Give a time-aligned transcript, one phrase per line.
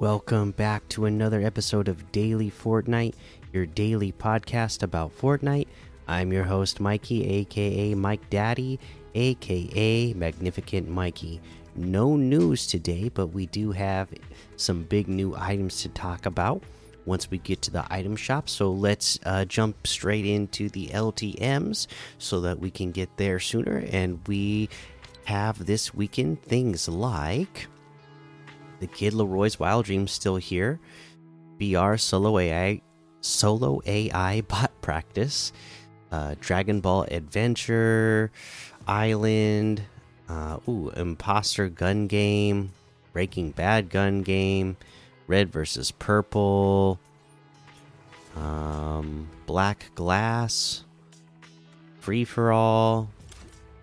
[0.00, 3.12] Welcome back to another episode of Daily Fortnite,
[3.52, 5.66] your daily podcast about Fortnite.
[6.08, 8.80] I'm your host, Mikey, aka Mike Daddy,
[9.14, 11.38] aka Magnificent Mikey.
[11.76, 14.08] No news today, but we do have
[14.56, 16.62] some big new items to talk about
[17.04, 18.48] once we get to the item shop.
[18.48, 23.84] So let's uh, jump straight into the LTMs so that we can get there sooner.
[23.92, 24.70] And we
[25.24, 27.66] have this weekend things like
[28.80, 30.80] the Kid LAROI's Wild Dreams still here,
[31.58, 32.80] BR Solo AI
[33.20, 35.52] Solo AI Bot Practice,
[36.10, 38.32] uh, Dragon Ball Adventure,
[38.86, 39.82] Island,
[40.28, 42.72] uh, ooh, Imposter Gun Game,
[43.12, 44.76] Breaking Bad Gun Game,
[45.26, 46.98] Red versus Purple,
[48.36, 50.84] um, Black Glass,
[52.00, 53.10] Free for All,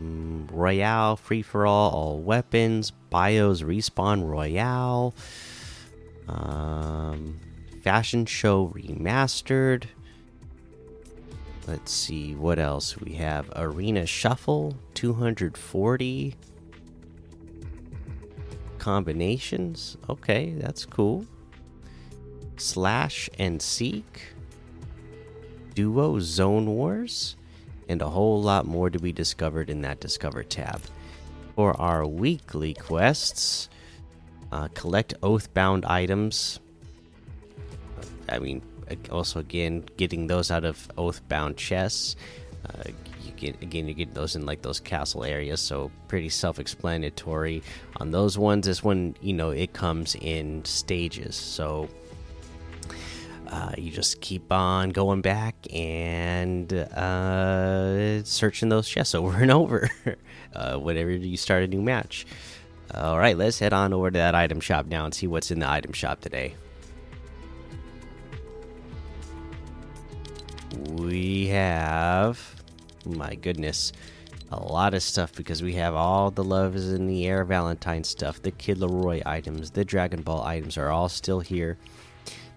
[0.00, 5.14] Royale, Free for All, All Weapons, Bios Respawn Royale,
[6.28, 7.38] um,
[7.82, 9.84] Fashion Show Remastered.
[11.66, 13.50] Let's see what else we have.
[13.54, 16.34] Arena Shuffle 240
[18.78, 19.96] combinations.
[20.08, 21.26] Okay, that's cool.
[22.56, 24.32] Slash and Seek,
[25.74, 27.36] Duo Zone Wars,
[27.90, 30.80] and a whole lot more to be discovered in that Discover tab.
[31.56, 33.68] For our weekly quests,
[34.52, 36.60] uh, collect Oathbound items.
[38.28, 38.62] I mean,
[39.10, 42.14] also again, getting those out of Oathbound chests.
[42.64, 42.90] Uh,
[43.24, 47.62] you get again, you get those in like those castle areas, so pretty self-explanatory.
[47.96, 51.88] On those ones, this one, you know, it comes in stages, so
[53.50, 59.90] uh, you just keep on going back and uh, searching those chests over and over
[60.54, 62.26] uh, whenever you start a new match.
[62.94, 65.60] All right, let's head on over to that item shop now and see what's in
[65.60, 66.54] the item shop today.
[70.88, 72.62] We have,
[73.04, 73.92] my goodness,
[74.50, 78.02] a lot of stuff because we have all the love is in the air Valentine
[78.02, 78.42] stuff.
[78.42, 81.78] The Kid LAROI items, the Dragon Ball items are all still here.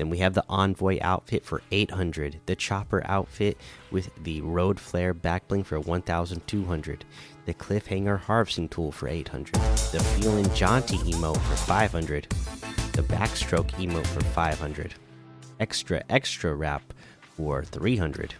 [0.00, 3.58] Then we have the Envoy outfit for 800, the Chopper outfit
[3.90, 7.04] with the Road Flare backbling for 1200,
[7.44, 12.26] the Cliffhanger harvesting tool for 800, the Feeling Jaunty emote for 500,
[12.94, 14.94] the Backstroke emote for 500,
[15.60, 16.94] Extra Extra Wrap
[17.36, 18.34] for 300.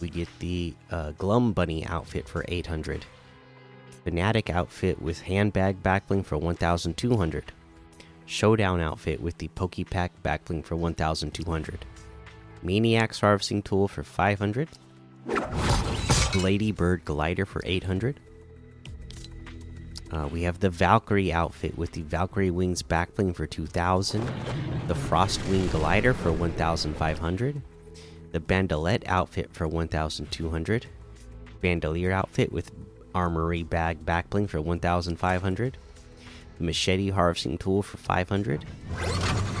[0.00, 3.04] We get the uh, Glum Bunny outfit for 800,
[4.04, 7.52] Fanatic outfit with handbag backbling for 1200.
[8.26, 11.84] Showdown outfit with the Pokepack backbling for 1200.
[12.62, 14.68] Maniac's harvesting tool for 500.
[16.34, 18.18] Ladybird glider for 800.
[20.10, 24.26] Uh, we have the Valkyrie outfit with the Valkyrie wings backbling for 2000.
[24.86, 27.62] The Frostwing glider for 1500.
[28.32, 30.86] The Bandolette outfit for 1200.
[31.60, 32.70] Bandolier outfit with
[33.14, 35.76] armory bag backbling for 1500
[36.58, 38.64] the machete harvesting tool for 500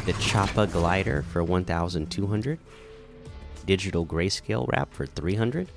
[0.06, 2.58] the choppa glider for 1200
[3.66, 5.68] digital grayscale wrap for 300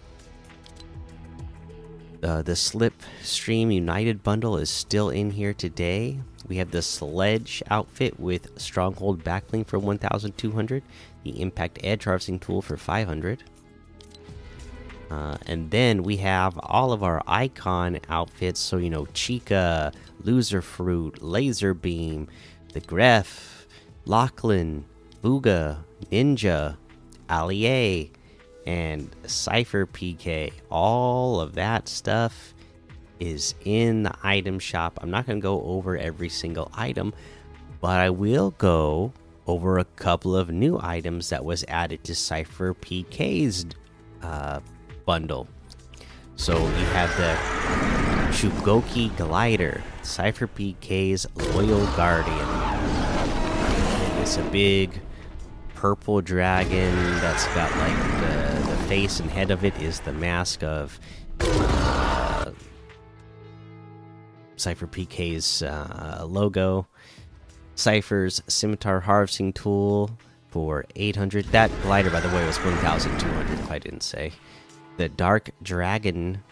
[2.23, 6.19] uh, the slipstream united bundle is still in here today.
[6.47, 10.81] We have the sledge outfit with stronghold backbling for 1200
[11.23, 13.44] the impact edge harvesting tool for 500
[15.09, 18.59] uh, and then we have all of our icon outfits.
[18.59, 19.94] So, you know, Chica,
[20.27, 22.27] Loser Fruit, Lazarbeam,
[22.73, 23.65] the Grefg,
[24.05, 24.83] Lachlan,
[25.23, 25.77] Bugha,
[26.11, 26.75] Ninja,
[27.29, 28.11] Allie,
[28.65, 30.51] and Cypher PK.
[30.69, 32.53] All of that stuff
[33.21, 35.00] is in the item shop.
[35.01, 37.13] I'm not going to go over every single item,
[37.80, 39.13] but I will go
[39.47, 43.65] over a couple of new items that was added to Cypher PK's
[44.21, 44.59] uh,
[45.06, 45.47] bundle.
[46.35, 52.47] So you have the Shugoki Glider, Cypher PK's Loyal Guardian.
[54.21, 55.01] It's a big
[55.75, 60.63] purple dragon that's got like the, the face and head of it is the mask
[60.63, 61.00] of
[61.39, 62.51] uh,
[64.56, 66.88] Cypher PK's uh, logo.
[67.75, 70.09] Cypher's Scimitar Harvesting Tool
[70.50, 71.45] for 800.
[71.45, 74.31] That glider, by the way, was 1,200 if I didn't say
[74.97, 76.44] the Dark Dragon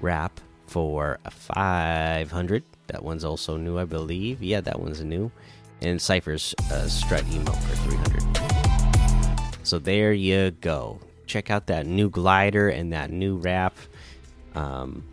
[0.00, 0.40] wrap
[0.72, 2.64] for 500.
[2.86, 4.42] That one's also new, I believe.
[4.42, 5.30] Yeah, that one's new.
[5.82, 9.66] And Cypher's uh, strut emote for 300.
[9.66, 10.98] So there you go.
[11.26, 13.76] Check out that new glider and that new wrap.
[14.54, 15.04] Um,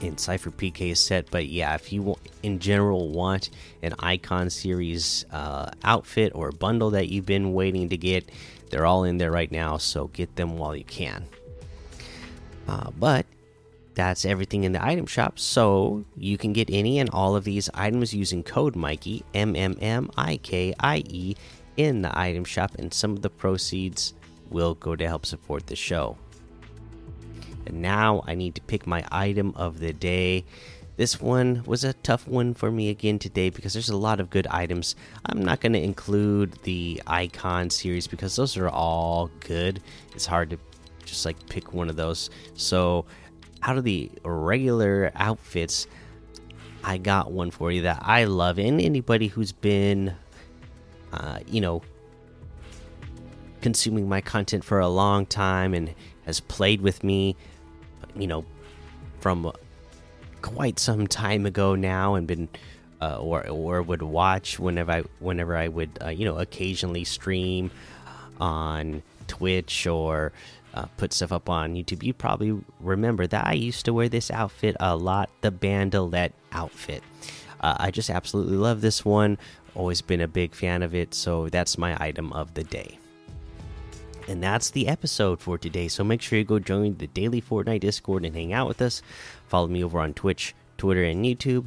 [0.00, 1.30] in Cypher PK set.
[1.30, 3.50] But yeah, if you in general want
[3.82, 8.30] an Icon series uh, outfit or bundle that you've been waiting to get,
[8.70, 9.76] they're all in there right now.
[9.76, 11.26] So get them while you can.
[12.66, 13.26] Uh, but
[13.94, 15.38] that's everything in the item shop.
[15.38, 19.76] So you can get any and all of these items using code Mikey M M
[19.80, 21.34] M I K I E
[21.76, 24.14] in the item shop, and some of the proceeds
[24.50, 26.16] will go to help support the show.
[27.66, 30.44] And now I need to pick my item of the day.
[30.96, 34.28] This one was a tough one for me again today because there's a lot of
[34.28, 34.96] good items.
[35.24, 39.80] I'm not going to include the icon series because those are all good.
[40.14, 40.58] It's hard to
[41.06, 42.28] just like pick one of those.
[42.54, 43.06] So,
[43.62, 45.86] out of the regular outfits,
[46.82, 48.58] I got one for you that I love.
[48.58, 50.14] And anybody who's been,
[51.12, 51.82] uh, you know,
[53.60, 57.36] consuming my content for a long time and has played with me,
[58.14, 58.44] you know,
[59.20, 59.52] from
[60.40, 62.48] quite some time ago now, and been
[63.00, 67.70] uh, or or would watch whenever I whenever I would uh, you know occasionally stream
[68.40, 70.32] on Twitch or
[70.74, 72.02] uh, put stuff up on YouTube.
[72.02, 77.02] You probably remember that I used to wear this outfit a lot, the Bandolette outfit.
[77.60, 79.38] Uh, I just absolutely love this one.
[79.74, 82.98] Always been a big fan of it, so that's my item of the day.
[84.28, 85.88] And that's the episode for today.
[85.88, 89.02] So make sure you go join the daily Fortnite Discord and hang out with us.
[89.48, 91.66] Follow me over on Twitch, Twitter, and YouTube.